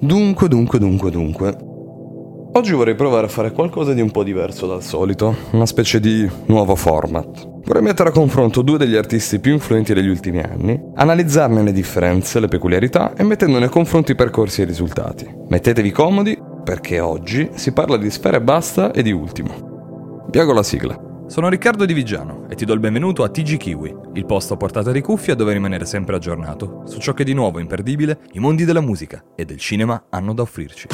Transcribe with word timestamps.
Dunque, 0.00 0.48
dunque, 0.48 0.78
dunque, 0.78 1.10
dunque. 1.10 1.56
Oggi 2.52 2.72
vorrei 2.72 2.94
provare 2.94 3.26
a 3.26 3.28
fare 3.28 3.52
qualcosa 3.52 3.92
di 3.92 4.00
un 4.00 4.10
po' 4.10 4.24
diverso 4.24 4.66
dal 4.66 4.82
solito, 4.82 5.36
una 5.50 5.66
specie 5.66 6.00
di 6.00 6.28
nuovo 6.46 6.74
format. 6.74 7.48
Vorrei 7.64 7.82
mettere 7.82 8.08
a 8.08 8.12
confronto 8.12 8.62
due 8.62 8.78
degli 8.78 8.96
artisti 8.96 9.38
più 9.40 9.52
influenti 9.52 9.92
degli 9.92 10.08
ultimi 10.08 10.40
anni, 10.40 10.80
analizzarne 10.94 11.62
le 11.62 11.72
differenze, 11.72 12.40
le 12.40 12.48
peculiarità 12.48 13.14
e 13.14 13.22
mettendone 13.22 13.66
a 13.66 13.68
confronto 13.68 14.10
i 14.10 14.16
percorsi 14.16 14.62
e 14.62 14.64
i 14.64 14.68
risultati. 14.68 15.28
Mettetevi 15.48 15.90
comodi 15.92 16.36
perché 16.64 16.98
oggi 16.98 17.50
si 17.54 17.72
parla 17.72 17.98
di 17.98 18.10
Sfera 18.10 18.38
e 18.38 18.42
Basta 18.42 18.92
e 18.92 19.02
di 19.02 19.12
Ultimo. 19.12 20.24
Piago 20.30 20.54
la 20.54 20.62
sigla. 20.62 21.09
Sono 21.30 21.48
Riccardo 21.48 21.84
Di 21.84 21.92
Vigiano 21.92 22.46
e 22.50 22.56
ti 22.56 22.64
do 22.64 22.72
il 22.72 22.80
benvenuto 22.80 23.22
a 23.22 23.28
TG 23.28 23.56
Kiwi, 23.56 23.96
il 24.14 24.26
posto 24.26 24.54
a 24.54 24.56
portata 24.56 24.90
di 24.90 25.00
cuffia 25.00 25.36
dove 25.36 25.52
rimanere 25.52 25.84
sempre 25.84 26.16
aggiornato 26.16 26.82
su 26.86 26.98
ciò 26.98 27.14
che 27.14 27.22
di 27.22 27.34
nuovo 27.34 27.60
imperdibile 27.60 28.22
i 28.32 28.40
mondi 28.40 28.64
della 28.64 28.80
musica 28.80 29.22
e 29.36 29.44
del 29.44 29.58
cinema 29.58 30.06
hanno 30.10 30.34
da 30.34 30.42
offrirci. 30.42 30.88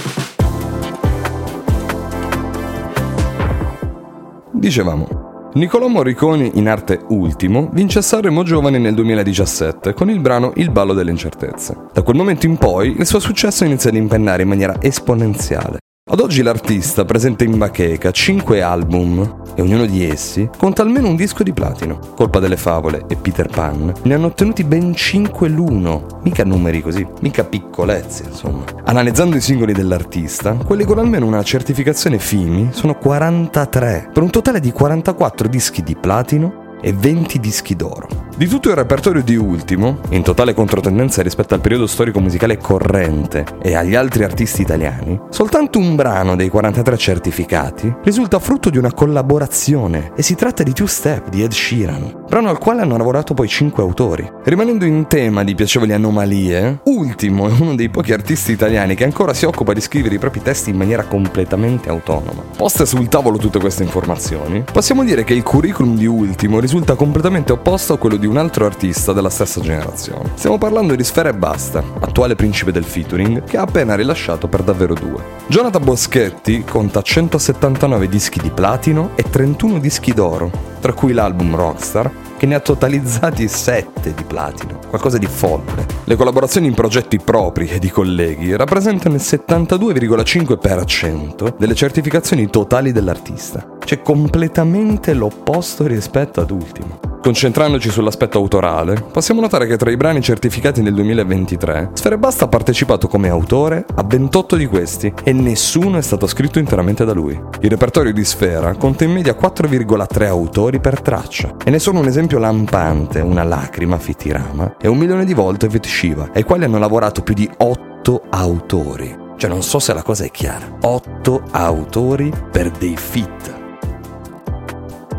Dicevamo, 4.52 5.52
Niccolò 5.54 5.88
Morricone 5.88 6.50
in 6.52 6.68
arte 6.68 7.02
Ultimo 7.08 7.70
vince 7.72 8.00
a 8.00 8.02
Sanremo 8.02 8.42
Giovani 8.42 8.78
nel 8.78 8.92
2017 8.92 9.94
con 9.94 10.10
il 10.10 10.20
brano 10.20 10.52
Il 10.56 10.70
ballo 10.70 10.92
delle 10.92 11.12
incertezze. 11.12 11.86
Da 11.94 12.02
quel 12.02 12.16
momento 12.16 12.44
in 12.44 12.58
poi 12.58 12.94
il 12.98 13.06
suo 13.06 13.20
successo 13.20 13.64
inizia 13.64 13.88
ad 13.88 13.96
impennare 13.96 14.42
in 14.42 14.48
maniera 14.48 14.76
esponenziale. 14.82 15.78
Ad 16.08 16.20
oggi 16.20 16.42
l'artista 16.42 17.04
presenta 17.04 17.42
in 17.42 17.58
bacheca 17.58 18.12
5 18.12 18.62
album 18.62 19.42
e 19.56 19.60
ognuno 19.60 19.86
di 19.86 20.08
essi 20.08 20.48
conta 20.56 20.82
almeno 20.82 21.08
un 21.08 21.16
disco 21.16 21.42
di 21.42 21.52
platino. 21.52 21.98
Colpa 22.14 22.38
delle 22.38 22.56
favole 22.56 23.06
e 23.08 23.16
Peter 23.16 23.48
Pan 23.48 23.92
ne 24.04 24.14
hanno 24.14 24.26
ottenuti 24.26 24.62
ben 24.62 24.94
5 24.94 25.48
l'uno, 25.48 26.20
mica 26.22 26.44
numeri 26.44 26.80
così, 26.80 27.04
mica 27.22 27.42
piccolezze 27.42 28.22
insomma. 28.28 28.62
Analizzando 28.84 29.34
i 29.34 29.40
singoli 29.40 29.72
dell'artista, 29.72 30.52
quelli 30.52 30.84
con 30.84 31.00
almeno 31.00 31.26
una 31.26 31.42
certificazione 31.42 32.20
FIMI 32.20 32.68
sono 32.70 32.94
43, 32.94 34.10
per 34.12 34.22
un 34.22 34.30
totale 34.30 34.60
di 34.60 34.70
44 34.70 35.48
dischi 35.48 35.82
di 35.82 35.96
platino 35.96 36.76
e 36.80 36.92
20 36.92 37.40
dischi 37.40 37.74
d'oro. 37.74 38.25
Di 38.36 38.48
tutto 38.48 38.68
il 38.68 38.74
repertorio 38.74 39.22
di 39.22 39.34
Ultimo, 39.34 40.00
in 40.10 40.22
totale 40.22 40.52
controtendenza 40.52 41.22
rispetto 41.22 41.54
al 41.54 41.62
periodo 41.62 41.86
storico 41.86 42.20
musicale 42.20 42.58
corrente 42.58 43.46
e 43.62 43.74
agli 43.74 43.94
altri 43.94 44.24
artisti 44.24 44.60
italiani, 44.60 45.18
soltanto 45.30 45.78
un 45.78 45.96
brano 45.96 46.36
dei 46.36 46.50
43 46.50 46.98
certificati 46.98 47.90
risulta 48.04 48.38
frutto 48.38 48.68
di 48.68 48.76
una 48.76 48.92
collaborazione 48.92 50.12
e 50.14 50.20
si 50.20 50.34
tratta 50.34 50.62
di 50.62 50.74
Two 50.74 50.86
Step 50.86 51.30
di 51.30 51.42
Ed 51.42 51.52
Sheeran, 51.52 52.24
brano 52.28 52.50
al 52.50 52.58
quale 52.58 52.82
hanno 52.82 52.98
lavorato 52.98 53.32
poi 53.32 53.48
5 53.48 53.82
autori. 53.82 54.30
Rimanendo 54.44 54.84
in 54.84 55.06
tema 55.06 55.42
di 55.42 55.54
piacevoli 55.54 55.94
anomalie, 55.94 56.80
Ultimo 56.84 57.48
è 57.48 57.52
uno 57.58 57.74
dei 57.74 57.88
pochi 57.88 58.12
artisti 58.12 58.52
italiani 58.52 58.94
che 58.94 59.04
ancora 59.04 59.32
si 59.32 59.46
occupa 59.46 59.72
di 59.72 59.80
scrivere 59.80 60.16
i 60.16 60.18
propri 60.18 60.42
testi 60.42 60.68
in 60.68 60.76
maniera 60.76 61.04
completamente 61.04 61.88
autonoma. 61.88 62.42
Poste 62.54 62.84
sul 62.84 63.08
tavolo 63.08 63.38
tutte 63.38 63.58
queste 63.58 63.82
informazioni, 63.82 64.62
possiamo 64.70 65.04
dire 65.04 65.24
che 65.24 65.32
il 65.32 65.42
curriculum 65.42 65.96
di 65.96 66.04
Ultimo 66.04 66.60
risulta 66.60 66.96
completamente 66.96 67.52
opposto 67.52 67.94
a 67.94 67.98
quello 67.98 68.16
di 68.16 68.24
un 68.26 68.36
altro 68.36 68.66
artista 68.66 69.12
della 69.12 69.30
stessa 69.30 69.60
generazione. 69.60 70.32
Stiamo 70.34 70.58
parlando 70.58 70.94
di 70.94 71.04
Sfera 71.04 71.30
e 71.30 71.34
Basta, 71.34 71.82
attuale 72.00 72.34
principe 72.34 72.72
del 72.72 72.84
featuring, 72.84 73.44
che 73.44 73.56
ha 73.56 73.62
appena 73.62 73.94
rilasciato 73.94 74.48
per 74.48 74.62
davvero 74.62 74.94
due. 74.94 75.22
Jonathan 75.46 75.84
Boschetti 75.84 76.64
conta 76.64 77.02
179 77.02 78.08
dischi 78.08 78.40
di 78.40 78.50
platino 78.50 79.10
e 79.14 79.22
31 79.22 79.78
dischi 79.78 80.12
d'oro, 80.12 80.50
tra 80.80 80.92
cui 80.92 81.12
l'album 81.12 81.56
Rockstar, 81.56 82.10
che 82.36 82.46
ne 82.46 82.54
ha 82.54 82.60
totalizzati 82.60 83.48
7 83.48 84.14
di 84.14 84.24
platino, 84.24 84.78
qualcosa 84.88 85.18
di 85.18 85.26
folle. 85.26 85.86
Le 86.04 86.16
collaborazioni 86.16 86.66
in 86.66 86.74
progetti 86.74 87.18
propri 87.18 87.68
e 87.68 87.78
di 87.78 87.90
colleghi 87.90 88.54
rappresentano 88.54 89.14
il 89.14 89.22
72,5% 89.22 91.54
delle 91.56 91.74
certificazioni 91.74 92.50
totali 92.50 92.92
dell'artista, 92.92 93.66
cioè 93.84 94.02
completamente 94.02 95.14
l'opposto 95.14 95.86
rispetto 95.86 96.40
ad 96.40 96.50
Ultimo. 96.50 97.15
Concentrandoci 97.26 97.90
sull'aspetto 97.90 98.38
autorale, 98.38 99.04
possiamo 99.10 99.40
notare 99.40 99.66
che 99.66 99.76
tra 99.76 99.90
i 99.90 99.96
brani 99.96 100.20
certificati 100.22 100.80
nel 100.80 100.94
2023, 100.94 101.90
Sfere 101.94 102.18
Basta 102.18 102.44
ha 102.44 102.48
partecipato 102.48 103.08
come 103.08 103.28
autore 103.28 103.84
a 103.96 104.04
28 104.04 104.54
di 104.54 104.66
questi 104.66 105.12
e 105.24 105.32
nessuno 105.32 105.98
è 105.98 106.02
stato 106.02 106.28
scritto 106.28 106.60
interamente 106.60 107.04
da 107.04 107.12
lui. 107.12 107.36
Il 107.62 107.68
repertorio 107.68 108.12
di 108.12 108.24
Sfera 108.24 108.76
conta 108.76 109.02
in 109.02 109.10
media 109.10 109.34
4,3 109.34 110.24
autori 110.26 110.78
per 110.78 111.00
traccia 111.00 111.56
e 111.64 111.70
ne 111.70 111.80
sono 111.80 111.98
un 111.98 112.06
esempio 112.06 112.38
lampante, 112.38 113.18
una 113.18 113.42
lacrima 113.42 113.98
Fitirama 113.98 114.76
e 114.80 114.86
un 114.86 114.96
milione 114.96 115.24
di 115.24 115.34
volte 115.34 115.66
Vet 115.66 115.84
Shiva, 115.84 116.30
ai 116.32 116.44
quali 116.44 116.62
hanno 116.62 116.78
lavorato 116.78 117.22
più 117.22 117.34
di 117.34 117.50
8 117.56 118.22
autori. 118.30 119.24
Cioè 119.36 119.50
non 119.50 119.64
so 119.64 119.80
se 119.80 119.92
la 119.92 120.02
cosa 120.02 120.22
è 120.22 120.30
chiara. 120.30 120.76
8 120.80 121.42
autori 121.50 122.32
per 122.52 122.70
dei 122.70 122.96
fit. 122.96 123.52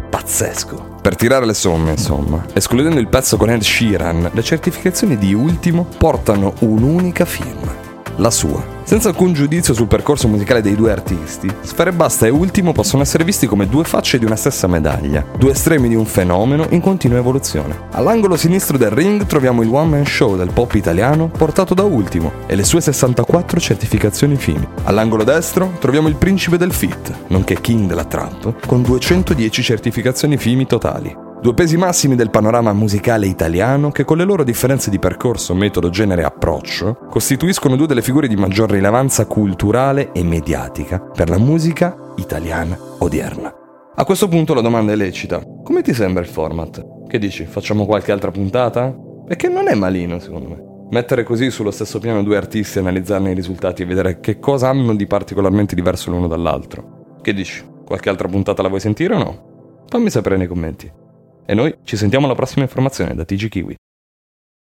Pazzesco. 0.09 0.95
Per 1.07 1.16
tirare 1.16 1.45
le 1.45 1.53
somme, 1.53 1.91
insomma, 1.91 2.44
escludendo 2.51 3.00
il 3.00 3.07
pezzo 3.07 3.38
con 3.38 3.50
Ed 3.50 3.62
Sheeran, 3.62 4.29
le 4.34 4.44
certificazioni 4.44 5.18
di 5.18 5.34
Ultimo 5.34 5.88
portano 5.97 6.56
un'unica 6.59 7.23
firma, 7.23 7.73
la 8.18 8.29
sua. 8.29 8.76
Senza 8.87 9.09
alcun 9.09 9.33
giudizio 9.33 9.73
sul 9.73 9.87
percorso 9.87 10.29
musicale 10.29 10.61
dei 10.61 10.73
due 10.73 10.93
artisti, 10.93 11.53
Sfere 11.59 11.91
Basta 11.91 12.25
e 12.25 12.29
Ultimo 12.29 12.71
possono 12.71 13.01
essere 13.01 13.25
visti 13.25 13.45
come 13.45 13.67
due 13.67 13.83
facce 13.83 14.17
di 14.17 14.23
una 14.23 14.37
stessa 14.37 14.65
medaglia, 14.65 15.25
due 15.37 15.51
estremi 15.51 15.89
di 15.89 15.95
un 15.95 16.05
fenomeno 16.05 16.67
in 16.69 16.79
continua 16.79 17.17
evoluzione. 17.17 17.77
All'angolo 17.91 18.37
sinistro 18.37 18.77
del 18.77 18.91
ring 18.91 19.25
troviamo 19.25 19.61
il 19.61 19.67
one 19.67 19.89
man 19.89 20.05
show 20.05 20.37
del 20.37 20.53
pop 20.53 20.73
italiano 20.75 21.27
portato 21.27 21.73
da 21.73 21.83
Ultimo 21.83 22.31
e 22.45 22.55
le 22.55 22.63
sue 22.63 22.79
64 22.79 23.59
certificazioni 23.59 24.37
FIMI. 24.37 24.67
All'angolo 24.85 25.25
destro 25.25 25.73
troviamo 25.79 26.07
il 26.07 26.15
principe 26.15 26.55
del 26.55 26.71
fit, 26.71 27.13
nonché 27.27 27.59
king 27.59 27.89
della 27.89 28.05
trap, 28.05 28.65
con 28.65 28.83
210 28.83 29.63
certificazioni 29.63 30.37
FIMI 30.37 30.65
totali. 30.65 31.26
Due 31.47 31.55
pesi 31.55 31.77
massimi 31.77 32.17
del 32.17 32.29
panorama 32.29 32.73
musicale 32.73 33.25
italiano 33.25 33.89
che 33.89 34.03
con 34.03 34.17
le 34.17 34.25
loro 34.25 34.43
differenze 34.43 34.89
di 34.89 34.99
percorso, 34.99 35.55
metodo, 35.55 35.89
genere 35.89 36.23
e 36.23 36.25
approccio 36.25 36.97
costituiscono 37.09 37.77
due 37.77 37.87
delle 37.87 38.01
figure 38.01 38.27
di 38.27 38.35
maggior 38.35 38.69
rilevanza 38.69 39.25
culturale 39.27 40.11
e 40.11 40.25
mediatica 40.25 40.99
per 40.99 41.29
la 41.29 41.37
musica 41.37 41.95
italiana 42.17 42.77
odierna. 42.99 43.49
A 43.95 44.03
questo 44.03 44.27
punto 44.27 44.53
la 44.53 44.59
domanda 44.59 44.91
è 44.91 44.97
lecita. 44.97 45.41
Come 45.63 45.81
ti 45.81 45.93
sembra 45.93 46.21
il 46.21 46.27
format? 46.27 46.85
Che 47.07 47.17
dici? 47.17 47.45
Facciamo 47.45 47.85
qualche 47.85 48.11
altra 48.11 48.29
puntata? 48.29 48.93
Perché 49.25 49.47
non 49.47 49.69
è 49.69 49.73
malino 49.73 50.19
secondo 50.19 50.49
me. 50.49 50.63
Mettere 50.89 51.23
così 51.23 51.49
sullo 51.49 51.71
stesso 51.71 51.99
piano 51.99 52.23
due 52.23 52.35
artisti, 52.35 52.79
analizzarne 52.79 53.31
i 53.31 53.35
risultati 53.35 53.83
e 53.83 53.85
vedere 53.85 54.19
che 54.19 54.39
cosa 54.39 54.67
hanno 54.67 54.93
di 54.93 55.07
particolarmente 55.07 55.75
diverso 55.75 56.11
l'uno 56.11 56.27
dall'altro. 56.27 57.19
Che 57.21 57.33
dici? 57.33 57.63
Qualche 57.85 58.09
altra 58.09 58.27
puntata 58.27 58.61
la 58.61 58.67
vuoi 58.67 58.81
sentire 58.81 59.15
o 59.15 59.17
no? 59.17 59.85
Fammi 59.87 60.09
sapere 60.09 60.35
nei 60.35 60.47
commenti. 60.47 61.05
E 61.49 61.53
noi 61.53 61.77
ci 61.83 61.95
sentiamo 61.95 62.25
alla 62.25 62.35
prossima 62.35 62.63
informazione 62.63 63.15
da 63.15 63.23
TG 63.23 63.47
Kiwi. 63.47 63.75